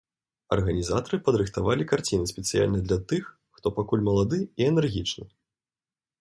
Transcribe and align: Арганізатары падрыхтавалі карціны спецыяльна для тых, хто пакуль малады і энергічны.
Арганізатары 0.53 1.17
падрыхтавалі 1.27 1.83
карціны 1.91 2.25
спецыяльна 2.31 2.79
для 2.87 2.97
тых, 3.13 3.29
хто 3.59 3.67
пакуль 3.81 4.05
малады 4.09 4.39
і 4.47 4.61
энергічны. 4.71 5.25